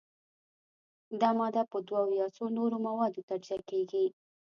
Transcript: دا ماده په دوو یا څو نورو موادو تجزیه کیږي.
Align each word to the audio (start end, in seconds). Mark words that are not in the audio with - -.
دا 1.21 1.29
ماده 1.39 1.63
په 1.71 1.77
دوو 1.87 2.05
یا 2.19 2.27
څو 2.35 2.43
نورو 2.57 2.77
موادو 2.87 3.25
تجزیه 3.29 3.59
کیږي. 3.69 4.05